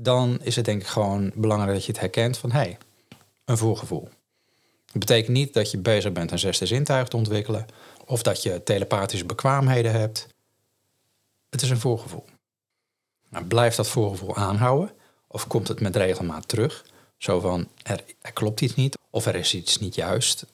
dan 0.00 0.38
is 0.42 0.56
het 0.56 0.64
denk 0.64 0.80
ik 0.80 0.86
gewoon 0.86 1.32
belangrijk 1.34 1.72
dat 1.72 1.84
je 1.84 1.92
het 1.92 2.00
herkent 2.00 2.38
van 2.38 2.50
hé, 2.50 2.58
hey, 2.58 2.78
een 3.44 3.56
voorgevoel. 3.56 4.08
Dat 4.86 4.98
betekent 4.98 5.36
niet 5.36 5.54
dat 5.54 5.70
je 5.70 5.78
bezig 5.78 6.12
bent 6.12 6.30
een 6.30 6.38
zesde 6.38 6.66
zintuig 6.66 7.08
te 7.08 7.16
ontwikkelen 7.16 7.66
of 8.04 8.22
dat 8.22 8.42
je 8.42 8.62
telepathische 8.62 9.26
bekwaamheden 9.26 9.92
hebt. 9.92 10.26
Het 11.50 11.62
is 11.62 11.70
een 11.70 11.80
voorgevoel. 11.80 12.24
Nou, 13.28 13.44
blijf 13.44 13.74
dat 13.74 13.88
voorgevoel 13.88 14.36
aanhouden 14.36 14.90
of 15.26 15.46
komt 15.46 15.68
het 15.68 15.80
met 15.80 15.96
regelmaat 15.96 16.48
terug? 16.48 16.84
Zo 17.16 17.40
van 17.40 17.68
er, 17.82 18.04
er 18.20 18.32
klopt 18.32 18.60
iets 18.60 18.74
niet, 18.74 18.98
of 19.10 19.26
er 19.26 19.34
is 19.34 19.54
iets 19.54 19.78
niet 19.78 19.94
juist, 19.94 20.46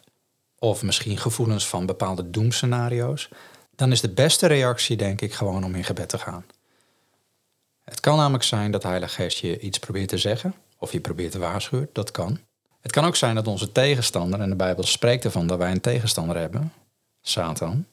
of 0.59 0.83
misschien 0.83 1.19
gevoelens 1.19 1.69
van 1.69 1.87
bepaalde 1.87 2.31
doemscenario's, 2.31 3.29
dan 3.77 3.93
is 3.93 4.01
de 4.01 4.11
beste 4.11 4.47
reactie 4.47 4.97
denk 4.97 5.21
ik 5.21 5.35
gewoon 5.35 5.65
om 5.65 5.75
in 5.75 5.85
gebed 5.85 6.09
te 6.09 6.19
gaan. 6.19 6.45
Het 7.85 8.01
kan 8.01 8.17
namelijk 8.17 8.45
zijn 8.45 8.71
dat 8.71 8.83
de 8.83 8.89
Heilige 8.89 9.15
Geest 9.15 9.39
je 9.39 9.59
iets 9.61 9.79
probeert 9.79 10.09
te 10.09 10.19
zeggen 10.19 10.55
of 10.79 10.93
je 10.93 11.01
probeert 11.01 11.33
te 11.33 11.39
waarschuwen. 11.39 11.89
Dat 11.93 12.11
kan. 12.11 12.39
Het 12.81 12.93
kan 12.93 13.05
ook 13.05 13.17
zijn 13.17 13.35
dat 13.35 13.47
onze 13.47 13.73
tegenstander, 13.73 14.41
en 14.41 14.49
de 14.49 14.57
Bijbel 14.57 14.85
spreekt 14.85 15.25
ervan 15.25 15.47
dat 15.47 15.59
wij 15.59 15.71
een 15.71 15.81
tegenstander 15.81 16.37
hebben, 16.37 16.73
Satan, 17.23 17.87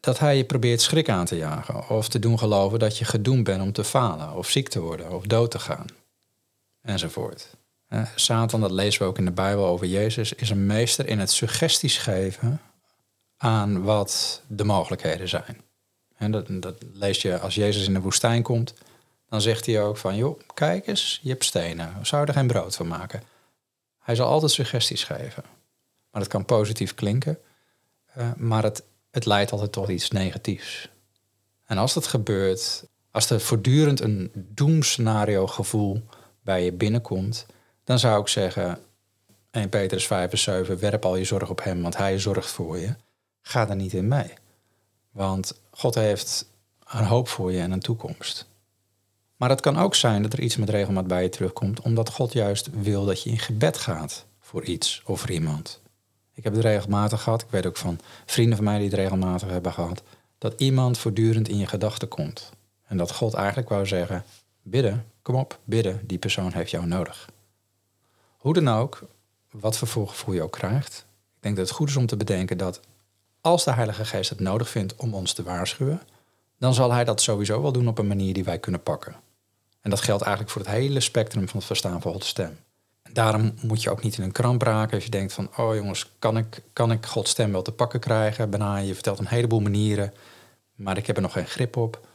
dat 0.00 0.18
hij 0.18 0.36
je 0.36 0.44
probeert 0.44 0.80
schrik 0.80 1.08
aan 1.08 1.24
te 1.24 1.36
jagen 1.36 1.88
of 1.88 2.08
te 2.08 2.18
doen 2.18 2.38
geloven 2.38 2.78
dat 2.78 2.98
je 2.98 3.04
gedoemd 3.04 3.44
bent 3.44 3.62
om 3.62 3.72
te 3.72 3.84
falen 3.84 4.32
of 4.32 4.48
ziek 4.48 4.68
te 4.68 4.80
worden 4.80 5.12
of 5.12 5.24
dood 5.24 5.50
te 5.50 5.58
gaan 5.58 5.86
enzovoort. 6.82 7.48
Satan, 8.14 8.60
dat 8.60 8.70
lezen 8.70 9.02
we 9.02 9.08
ook 9.08 9.18
in 9.18 9.24
de 9.24 9.30
Bijbel 9.30 9.66
over 9.66 9.86
Jezus, 9.86 10.32
is 10.32 10.50
een 10.50 10.66
meester 10.66 11.08
in 11.08 11.18
het 11.18 11.30
suggesties 11.30 11.98
geven 11.98 12.60
aan 13.36 13.82
wat 13.82 14.42
de 14.46 14.64
mogelijkheden 14.64 15.28
zijn. 15.28 15.60
Dat, 16.18 16.46
dat 16.48 16.74
lees 16.92 17.22
je 17.22 17.38
als 17.38 17.54
Jezus 17.54 17.86
in 17.86 17.94
de 17.94 18.00
woestijn 18.00 18.42
komt, 18.42 18.74
dan 19.30 19.40
zegt 19.40 19.66
hij 19.66 19.82
ook 19.82 19.96
van, 19.96 20.16
joh, 20.16 20.40
kijk 20.54 20.86
eens, 20.86 21.20
je 21.22 21.28
hebt 21.28 21.44
stenen, 21.44 22.06
zou 22.06 22.22
je 22.22 22.28
er 22.28 22.34
geen 22.34 22.46
brood 22.46 22.76
van 22.76 22.88
maken? 22.88 23.22
Hij 23.98 24.14
zal 24.14 24.28
altijd 24.28 24.52
suggesties 24.52 25.04
geven. 25.04 25.44
Maar 26.10 26.20
dat 26.20 26.30
kan 26.30 26.44
positief 26.44 26.94
klinken, 26.94 27.38
uh, 28.18 28.30
maar 28.36 28.62
het, 28.62 28.82
het 29.10 29.26
leidt 29.26 29.52
altijd 29.52 29.72
tot 29.72 29.88
iets 29.88 30.10
negatiefs. 30.10 30.88
En 31.66 31.78
als 31.78 31.94
dat 31.94 32.06
gebeurt, 32.06 32.84
als 33.10 33.30
er 33.30 33.40
voortdurend 33.40 34.00
een 34.00 34.30
doemscenario 34.34 35.46
gevoel 35.46 36.02
bij 36.42 36.64
je 36.64 36.72
binnenkomt, 36.72 37.46
dan 37.84 37.98
zou 37.98 38.20
ik 38.20 38.28
zeggen, 38.28 38.78
1 39.50 39.68
Petrus 39.68 40.06
5 40.06 40.30
en 40.30 40.38
7, 40.38 40.78
werp 40.78 41.04
al 41.04 41.16
je 41.16 41.24
zorg 41.24 41.50
op 41.50 41.64
hem, 41.64 41.82
want 41.82 41.96
hij 41.96 42.18
zorgt 42.18 42.50
voor 42.50 42.78
je. 42.78 42.94
Ga 43.42 43.68
er 43.68 43.76
niet 43.76 43.92
in 43.92 44.08
mee. 44.08 44.32
Want 45.10 45.60
God 45.70 45.94
heeft 45.94 46.48
een 46.86 47.04
hoop 47.04 47.28
voor 47.28 47.52
je 47.52 47.60
en 47.60 47.70
een 47.70 47.80
toekomst. 47.80 48.49
Maar 49.40 49.50
het 49.50 49.60
kan 49.60 49.78
ook 49.78 49.94
zijn 49.94 50.22
dat 50.22 50.32
er 50.32 50.40
iets 50.40 50.56
met 50.56 50.70
regelmaat 50.70 51.06
bij 51.06 51.22
je 51.22 51.28
terugkomt, 51.28 51.80
omdat 51.80 52.10
God 52.10 52.32
juist 52.32 52.68
wil 52.72 53.04
dat 53.04 53.22
je 53.22 53.30
in 53.30 53.38
gebed 53.38 53.78
gaat 53.78 54.26
voor 54.40 54.64
iets 54.64 55.02
of 55.04 55.20
voor 55.20 55.30
iemand. 55.30 55.80
Ik 56.34 56.44
heb 56.44 56.52
het 56.52 56.62
regelmatig 56.62 57.22
gehad, 57.22 57.42
ik 57.42 57.50
weet 57.50 57.66
ook 57.66 57.76
van 57.76 57.98
vrienden 58.26 58.56
van 58.56 58.64
mij 58.64 58.78
die 58.78 58.86
het 58.86 58.96
regelmatig 58.96 59.48
hebben 59.48 59.72
gehad, 59.72 60.02
dat 60.38 60.60
iemand 60.60 60.98
voortdurend 60.98 61.48
in 61.48 61.56
je 61.58 61.66
gedachten 61.66 62.08
komt. 62.08 62.52
En 62.86 62.96
dat 62.96 63.12
God 63.12 63.34
eigenlijk 63.34 63.68
wou 63.68 63.86
zeggen, 63.86 64.24
bidden, 64.62 65.06
kom 65.22 65.34
op, 65.34 65.58
bidden, 65.64 66.00
die 66.06 66.18
persoon 66.18 66.52
heeft 66.52 66.70
jou 66.70 66.86
nodig. 66.86 67.28
Hoe 68.36 68.54
dan 68.54 68.68
ook, 68.68 69.02
wat 69.50 69.76
voor 69.76 69.88
voorgevoel 69.88 70.34
je 70.34 70.42
ook 70.42 70.52
krijgt, 70.52 71.06
ik 71.36 71.42
denk 71.42 71.56
dat 71.56 71.66
het 71.66 71.76
goed 71.76 71.88
is 71.88 71.96
om 71.96 72.06
te 72.06 72.16
bedenken 72.16 72.58
dat 72.58 72.80
als 73.40 73.64
de 73.64 73.72
Heilige 73.72 74.04
Geest 74.04 74.30
het 74.30 74.40
nodig 74.40 74.68
vindt 74.68 74.96
om 74.96 75.14
ons 75.14 75.32
te 75.32 75.42
waarschuwen, 75.42 76.00
dan 76.58 76.74
zal 76.74 76.92
Hij 76.92 77.04
dat 77.04 77.20
sowieso 77.20 77.62
wel 77.62 77.72
doen 77.72 77.88
op 77.88 77.98
een 77.98 78.06
manier 78.06 78.34
die 78.34 78.44
wij 78.44 78.58
kunnen 78.58 78.82
pakken. 78.82 79.28
En 79.80 79.90
dat 79.90 80.00
geldt 80.00 80.22
eigenlijk 80.22 80.52
voor 80.52 80.62
het 80.62 80.70
hele 80.70 81.00
spectrum 81.00 81.48
van 81.48 81.58
het 81.58 81.66
verstaan 81.66 82.00
van 82.00 82.12
Gods 82.12 82.28
stem. 82.28 82.58
En 83.02 83.12
daarom 83.12 83.54
moet 83.62 83.82
je 83.82 83.90
ook 83.90 84.02
niet 84.02 84.16
in 84.18 84.24
een 84.24 84.32
kramp 84.32 84.62
raken 84.62 84.94
als 84.94 85.04
je 85.04 85.10
denkt 85.10 85.32
van, 85.32 85.50
oh 85.56 85.74
jongens, 85.74 86.10
kan 86.18 86.36
ik, 86.36 86.62
kan 86.72 86.92
ik 86.92 87.06
Gods 87.06 87.30
stem 87.30 87.52
wel 87.52 87.62
te 87.62 87.72
pakken 87.72 88.00
krijgen? 88.00 88.50
Bijna, 88.50 88.76
je 88.76 88.94
vertelt 88.94 89.18
een 89.18 89.26
heleboel 89.26 89.60
manieren, 89.60 90.14
maar 90.74 90.96
ik 90.96 91.06
heb 91.06 91.16
er 91.16 91.22
nog 91.22 91.32
geen 91.32 91.46
grip 91.46 91.76
op. 91.76 92.06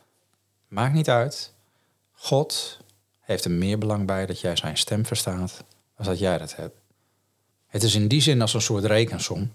Maakt 0.67 0.93
niet 0.93 1.09
uit. 1.09 1.53
God 2.11 2.77
heeft 3.19 3.45
er 3.45 3.51
meer 3.51 3.77
belang 3.77 4.05
bij 4.05 4.25
dat 4.25 4.39
jij 4.39 4.55
zijn 4.55 4.77
stem 4.77 5.05
verstaat, 5.05 5.63
als 5.95 6.07
dat 6.07 6.19
jij 6.19 6.37
dat 6.37 6.55
hebt. 6.55 6.75
Het 7.67 7.83
is 7.83 7.95
in 7.95 8.07
die 8.07 8.21
zin 8.21 8.41
als 8.41 8.53
een 8.53 8.61
soort 8.61 8.83
rekensom. 8.83 9.53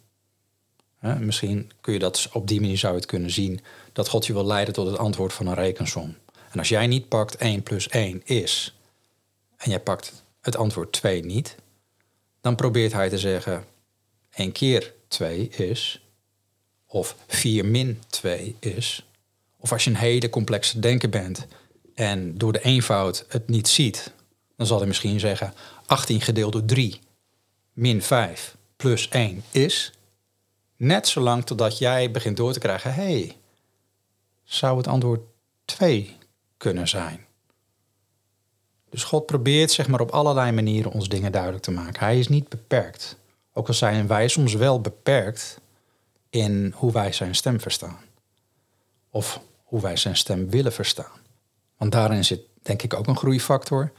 misschien 1.19 1.71
kun 1.81 1.93
je 1.93 1.99
dat 1.99 2.29
op 2.33 2.49
die 2.49 2.61
manier 2.61 2.79
zou 2.79 2.93
je 2.93 2.99
het 2.99 3.09
kunnen 3.09 3.31
zien, 3.31 3.61
dat 3.93 4.09
God 4.09 4.27
je 4.27 4.33
wil 4.33 4.47
leiden 4.47 4.75
tot 4.75 4.87
het 4.87 4.99
antwoord 4.99 5.33
van 5.33 5.47
een 5.47 5.55
rekensom. 5.55 6.17
En 6.51 6.59
als 6.59 6.69
jij 6.69 6.87
niet 6.87 7.09
pakt 7.09 7.37
1 7.37 7.63
plus 7.63 7.89
1 7.89 8.23
is, 8.25 8.75
en 9.57 9.71
jij 9.71 9.81
pakt 9.81 10.25
het 10.41 10.57
antwoord 10.57 10.93
2 10.93 11.25
niet, 11.25 11.57
dan 12.41 12.57
probeert 12.57 12.93
hij 12.93 13.09
te 13.09 13.19
zeggen 13.19 13.65
1 14.31 14.53
keer 14.53 14.95
2 15.09 15.49
is, 15.49 16.05
of 16.87 17.17
4 17.27 17.65
min 17.65 18.03
2 18.09 18.57
is. 18.59 19.07
Of 19.57 19.73
als 19.73 19.85
je 19.85 19.91
een 19.91 19.97
hele 19.97 20.31
complexe 20.31 20.79
denker 20.79 21.09
bent 21.09 21.47
en 21.95 22.39
door 22.39 22.53
de 22.53 22.63
eenvoud 22.63 23.25
het 23.29 23.49
niet 23.49 23.69
ziet, 23.69 24.13
dan 24.57 24.67
zal 24.67 24.79
hij 24.79 24.87
misschien 24.87 25.21
zeggen 25.21 25.55
18 25.87 26.21
gedeeld 26.21 26.53
door 26.53 26.65
3 26.65 27.01
min 27.73 28.03
5 28.03 28.57
plus 28.77 29.09
1 29.09 29.43
is. 29.51 29.93
Net 30.77 31.09
zolang 31.09 31.47
totdat 31.47 31.79
jij 31.79 32.11
begint 32.11 32.37
door 32.37 32.53
te 32.53 32.59
krijgen, 32.59 32.95
hé, 32.95 33.03
hey, 33.03 33.37
zou 34.45 34.77
het 34.77 34.87
antwoord 34.87 35.21
2 35.65 36.19
kunnen 36.61 36.89
zijn. 36.89 37.27
Dus 38.91 39.05
God 39.05 39.27
probeert 39.27 39.71
zeg 39.71 39.89
maar 39.89 40.01
op 40.01 40.11
allerlei 40.11 40.53
manieren 40.53 40.93
ons 40.93 41.09
dingen 41.09 41.33
duidelijk 41.33 41.63
te 41.63 41.71
maken. 41.71 42.01
Hij 42.01 42.19
is 42.19 42.29
niet 42.29 42.49
beperkt. 42.49 43.17
Ook 43.53 43.69
al 43.69 43.75
zijn 43.75 44.07
wij 44.07 44.29
soms 44.29 44.55
wel 44.55 44.81
beperkt 44.81 45.61
in 46.31 46.73
hoe 46.77 46.93
wij 46.93 47.13
zijn 47.13 47.35
stem 47.35 47.61
verstaan. 47.61 47.99
Of 49.11 49.41
hoe 49.65 49.81
wij 49.81 49.97
zijn 49.97 50.17
stem 50.17 50.51
willen 50.51 50.73
verstaan. 50.73 51.19
Want 51.77 51.93
daarin 51.93 52.25
zit 52.25 52.41
denk 52.63 52.83
ik 52.83 52.95
ook 52.95 53.07
een 53.07 53.17
groeifactor. 53.17 53.93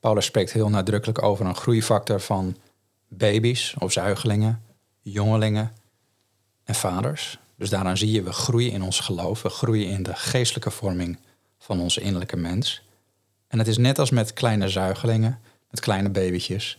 Paulus 0.00 0.24
spreekt 0.24 0.52
heel 0.52 0.68
nadrukkelijk 0.68 1.22
over 1.22 1.46
een 1.46 1.56
groeifactor 1.56 2.20
van 2.20 2.56
baby's 3.08 3.74
of 3.78 3.92
zuigelingen, 3.92 4.62
jongelingen 5.00 5.72
en 6.64 6.74
vaders. 6.74 7.38
Dus 7.56 7.70
daaraan 7.70 7.96
zie 7.96 8.10
je, 8.10 8.22
we 8.22 8.32
groeien 8.32 8.72
in 8.72 8.82
ons 8.82 9.00
geloof, 9.00 9.42
we 9.42 9.48
groeien 9.48 9.88
in 9.88 10.02
de 10.02 10.14
geestelijke 10.14 10.70
vorming 10.70 11.18
van 11.60 11.80
onze 11.80 12.00
innerlijke 12.00 12.36
mens. 12.36 12.82
En 13.48 13.58
het 13.58 13.68
is 13.68 13.76
net 13.76 13.98
als 13.98 14.10
met 14.10 14.32
kleine 14.32 14.68
zuigelingen, 14.68 15.40
met 15.70 15.80
kleine 15.80 16.10
babytjes. 16.10 16.78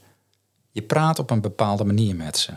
Je 0.72 0.82
praat 0.82 1.20
op 1.20 1.30
een 1.30 1.42
bepaalde 1.42 1.84
manier 1.84 2.16
met 2.16 2.38
ze. 2.38 2.54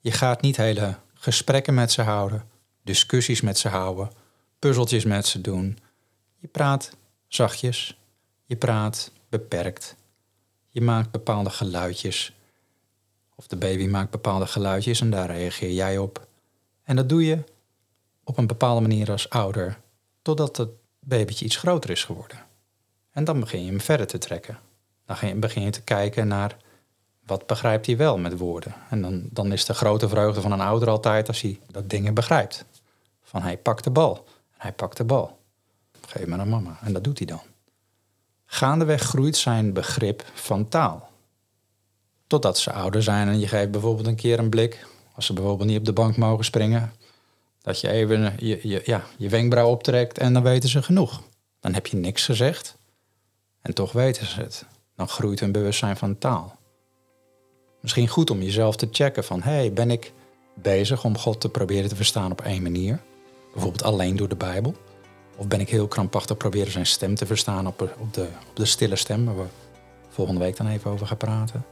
Je 0.00 0.12
gaat 0.12 0.40
niet 0.40 0.56
hele 0.56 0.96
gesprekken 1.14 1.74
met 1.74 1.92
ze 1.92 2.02
houden, 2.02 2.44
discussies 2.82 3.40
met 3.40 3.58
ze 3.58 3.68
houden, 3.68 4.10
puzzeltjes 4.58 5.04
met 5.04 5.26
ze 5.26 5.40
doen. 5.40 5.78
Je 6.38 6.46
praat 6.48 6.96
zachtjes, 7.28 7.98
je 8.44 8.56
praat 8.56 9.10
beperkt. 9.28 9.96
Je 10.68 10.80
maakt 10.80 11.10
bepaalde 11.10 11.50
geluidjes. 11.50 12.32
Of 13.34 13.46
de 13.46 13.56
baby 13.56 13.86
maakt 13.86 14.10
bepaalde 14.10 14.46
geluidjes 14.46 15.00
en 15.00 15.10
daar 15.10 15.30
reageer 15.30 15.72
jij 15.72 15.98
op. 15.98 16.26
En 16.82 16.96
dat 16.96 17.08
doe 17.08 17.24
je 17.24 17.44
op 18.24 18.38
een 18.38 18.46
bepaalde 18.46 18.80
manier 18.80 19.10
als 19.10 19.30
ouder, 19.30 19.80
totdat 20.22 20.56
het 20.56 20.70
babytje 21.04 21.44
iets 21.44 21.56
groter 21.56 21.90
is 21.90 22.04
geworden. 22.04 22.38
En 23.10 23.24
dan 23.24 23.40
begin 23.40 23.64
je 23.64 23.70
hem 23.70 23.80
verder 23.80 24.06
te 24.06 24.18
trekken. 24.18 24.58
Dan 25.06 25.40
begin 25.40 25.62
je 25.62 25.70
te 25.70 25.82
kijken 25.82 26.28
naar 26.28 26.56
wat 27.26 27.46
begrijpt 27.46 27.86
hij 27.86 27.96
wel 27.96 28.18
met 28.18 28.38
woorden. 28.38 28.74
En 28.90 29.02
dan, 29.02 29.22
dan 29.30 29.52
is 29.52 29.64
de 29.64 29.74
grote 29.74 30.08
vreugde 30.08 30.40
van 30.40 30.52
een 30.52 30.60
ouder 30.60 30.88
altijd 30.88 31.28
als 31.28 31.40
hij 31.40 31.60
dat 31.70 31.90
dingen 31.90 32.14
begrijpt. 32.14 32.64
Van 33.22 33.42
hij 33.42 33.56
pakt 33.56 33.84
de 33.84 33.90
bal. 33.90 34.24
Hij 34.56 34.72
pakt 34.72 34.96
de 34.96 35.04
bal. 35.04 35.38
Geef 36.06 36.26
me 36.26 36.36
naar 36.36 36.48
mama. 36.48 36.78
En 36.82 36.92
dat 36.92 37.04
doet 37.04 37.18
hij 37.18 37.26
dan. 37.26 37.40
Gaandeweg 38.46 39.02
groeit 39.02 39.36
zijn 39.36 39.72
begrip 39.72 40.24
van 40.34 40.68
taal. 40.68 41.10
Totdat 42.26 42.58
ze 42.58 42.72
ouder 42.72 43.02
zijn 43.02 43.28
en 43.28 43.38
je 43.38 43.48
geeft 43.48 43.70
bijvoorbeeld 43.70 44.06
een 44.06 44.16
keer 44.16 44.38
een 44.38 44.50
blik. 44.50 44.86
Als 45.14 45.26
ze 45.26 45.32
bijvoorbeeld 45.32 45.68
niet 45.68 45.78
op 45.78 45.84
de 45.84 45.92
bank 45.92 46.16
mogen 46.16 46.44
springen. 46.44 46.92
Dat 47.64 47.80
je 47.80 47.88
even 47.88 48.34
je, 48.36 48.58
je, 48.62 48.82
ja, 48.84 49.04
je 49.16 49.28
wenkbrauw 49.28 49.70
optrekt 49.70 50.18
en 50.18 50.32
dan 50.32 50.42
weten 50.42 50.68
ze 50.68 50.82
genoeg. 50.82 51.22
Dan 51.60 51.74
heb 51.74 51.86
je 51.86 51.96
niks 51.96 52.24
gezegd 52.24 52.76
en 53.62 53.74
toch 53.74 53.92
weten 53.92 54.26
ze 54.26 54.40
het. 54.40 54.66
Dan 54.96 55.08
groeit 55.08 55.40
hun 55.40 55.52
bewustzijn 55.52 55.96
van 55.96 56.18
taal. 56.18 56.56
Misschien 57.80 58.08
goed 58.08 58.30
om 58.30 58.42
jezelf 58.42 58.76
te 58.76 58.88
checken 58.90 59.24
van... 59.24 59.42
hey, 59.42 59.72
ben 59.72 59.90
ik 59.90 60.12
bezig 60.54 61.04
om 61.04 61.18
God 61.18 61.40
te 61.40 61.48
proberen 61.48 61.88
te 61.88 61.96
verstaan 61.96 62.30
op 62.30 62.40
één 62.40 62.62
manier? 62.62 63.00
Bijvoorbeeld 63.52 63.82
alleen 63.82 64.16
door 64.16 64.28
de 64.28 64.36
Bijbel? 64.36 64.74
Of 65.36 65.48
ben 65.48 65.60
ik 65.60 65.68
heel 65.68 65.88
krampachtig 65.88 66.36
proberen 66.36 66.72
zijn 66.72 66.86
stem 66.86 67.14
te 67.14 67.26
verstaan 67.26 67.66
op, 67.66 67.80
op, 67.98 68.14
de, 68.14 68.28
op 68.48 68.56
de 68.56 68.64
stille 68.64 68.96
stem... 68.96 69.24
waar 69.24 69.36
we 69.36 69.46
volgende 70.08 70.40
week 70.40 70.56
dan 70.56 70.68
even 70.68 70.90
over 70.90 71.06
gaan 71.06 71.16
praten? 71.16 71.64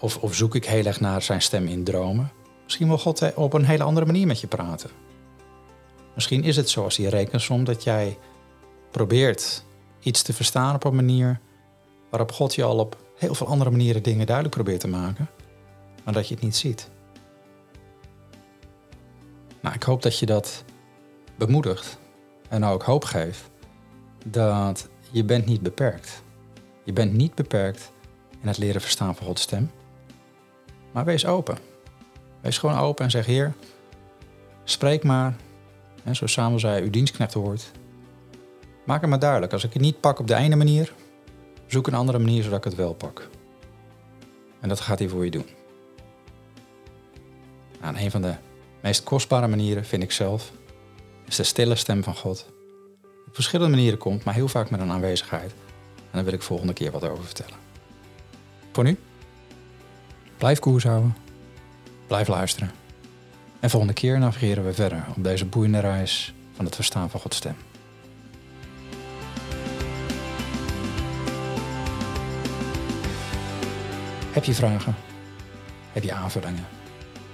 Of, 0.00 0.16
of 0.16 0.34
zoek 0.34 0.54
ik 0.54 0.64
heel 0.64 0.84
erg 0.84 1.00
naar 1.00 1.22
zijn 1.22 1.42
stem 1.42 1.66
in 1.66 1.84
dromen? 1.84 2.32
Misschien 2.66 2.88
wil 2.88 2.98
God 2.98 3.34
op 3.34 3.52
een 3.52 3.64
hele 3.64 3.82
andere 3.82 4.06
manier 4.06 4.26
met 4.26 4.40
je 4.40 4.46
praten. 4.46 4.90
Misschien 6.14 6.44
is 6.44 6.56
het 6.56 6.70
zoals 6.70 6.96
die 6.96 7.08
rekensom 7.08 7.64
dat 7.64 7.84
jij 7.84 8.18
probeert 8.90 9.64
iets 10.00 10.22
te 10.22 10.32
verstaan 10.32 10.74
op 10.74 10.84
een 10.84 10.94
manier 10.94 11.40
waarop 12.10 12.32
God 12.32 12.54
je 12.54 12.62
al 12.62 12.78
op 12.78 12.96
heel 13.16 13.34
veel 13.34 13.46
andere 13.46 13.70
manieren 13.70 14.02
dingen 14.02 14.26
duidelijk 14.26 14.54
probeert 14.54 14.80
te 14.80 14.88
maken, 14.88 15.28
maar 16.04 16.14
dat 16.14 16.28
je 16.28 16.34
het 16.34 16.42
niet 16.42 16.56
ziet. 16.56 16.90
Nou, 19.60 19.74
ik 19.74 19.82
hoop 19.82 20.02
dat 20.02 20.18
je 20.18 20.26
dat 20.26 20.64
bemoedigt 21.36 21.98
en 22.48 22.64
ook 22.64 22.82
hoop 22.82 23.04
geeft 23.04 23.50
dat 24.26 24.88
je 25.10 25.24
bent 25.24 25.46
niet 25.46 25.62
beperkt. 25.62 26.22
Je 26.84 26.92
bent 26.92 27.12
niet 27.12 27.34
beperkt 27.34 27.92
in 28.40 28.48
het 28.48 28.58
leren 28.58 28.80
verstaan 28.80 29.16
van 29.16 29.26
Gods 29.26 29.42
stem. 29.42 29.70
Maar 30.92 31.04
wees 31.04 31.26
open. 31.26 31.58
Wees 32.46 32.58
gewoon 32.58 32.78
open 32.78 33.04
en 33.04 33.10
zeg: 33.10 33.26
Heer, 33.26 33.54
spreek 34.64 35.04
maar. 35.04 35.36
En 36.04 36.16
zo 36.16 36.26
samen 36.26 36.60
zei, 36.60 36.82
uw 36.82 36.90
dienstknecht 36.90 37.32
hoort. 37.34 37.70
Maak 38.84 39.00
het 39.00 39.10
maar 39.10 39.18
duidelijk. 39.18 39.52
Als 39.52 39.64
ik 39.64 39.72
het 39.72 39.82
niet 39.82 40.00
pak 40.00 40.18
op 40.18 40.26
de 40.26 40.34
ene 40.34 40.56
manier, 40.56 40.92
zoek 41.66 41.86
een 41.86 41.94
andere 41.94 42.18
manier 42.18 42.42
zodat 42.42 42.58
ik 42.58 42.64
het 42.64 42.74
wel 42.74 42.94
pak. 42.94 43.28
En 44.60 44.68
dat 44.68 44.80
gaat 44.80 44.98
hij 44.98 45.08
voor 45.08 45.24
je 45.24 45.30
doen. 45.30 45.46
Nou, 47.80 47.96
een 47.98 48.10
van 48.10 48.22
de 48.22 48.34
meest 48.82 49.02
kostbare 49.02 49.48
manieren, 49.48 49.84
vind 49.84 50.02
ik 50.02 50.12
zelf, 50.12 50.52
is 51.24 51.36
de 51.36 51.42
stille 51.42 51.74
stem 51.74 52.02
van 52.02 52.16
God. 52.16 52.46
Op 53.26 53.34
verschillende 53.34 53.76
manieren 53.76 53.98
komt, 53.98 54.24
maar 54.24 54.34
heel 54.34 54.48
vaak 54.48 54.70
met 54.70 54.80
een 54.80 54.90
aanwezigheid. 54.90 55.54
En 55.96 56.12
daar 56.12 56.24
wil 56.24 56.32
ik 56.32 56.42
volgende 56.42 56.72
keer 56.72 56.90
wat 56.90 57.04
over 57.04 57.24
vertellen. 57.24 57.58
Voor 58.72 58.84
nu, 58.84 58.98
blijf 60.36 60.58
koers 60.58 60.84
houden, 60.84 61.16
blijf 62.06 62.28
luisteren. 62.28 62.70
En 63.60 63.70
volgende 63.70 63.94
keer 63.94 64.18
navigeren 64.18 64.64
we 64.64 64.74
verder 64.74 65.04
op 65.16 65.24
deze 65.24 65.44
boeiende 65.44 65.80
reis 65.80 66.34
van 66.52 66.64
het 66.64 66.74
verstaan 66.74 67.10
van 67.10 67.20
Gods 67.20 67.36
stem. 67.36 67.56
Heb 74.32 74.44
je 74.44 74.54
vragen? 74.54 74.94
Heb 75.92 76.02
je 76.02 76.12
aanvullingen? 76.12 76.66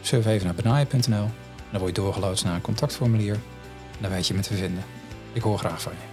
Surf 0.00 0.26
even 0.26 0.47
naar 0.47 0.55
benaaien.nl. 0.55 1.29
Dan 1.71 1.81
word 1.81 1.97
je 1.97 2.02
doorgeloodst 2.02 2.45
naar 2.45 2.55
een 2.55 2.61
contactformulier. 2.61 3.35
En 3.35 3.99
dan 4.00 4.11
weet 4.11 4.26
je 4.26 4.35
me 4.35 4.41
te 4.41 4.55
vinden. 4.55 4.85
Ik 5.33 5.43
hoor 5.43 5.59
graag 5.59 5.83
van 5.83 5.93
je. 5.93 6.12